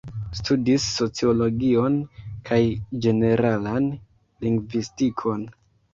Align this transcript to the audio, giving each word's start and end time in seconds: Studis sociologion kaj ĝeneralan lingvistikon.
Studis 0.37 0.85
sociologion 1.01 1.99
kaj 2.49 2.59
ĝeneralan 3.05 3.93
lingvistikon. 4.47 5.45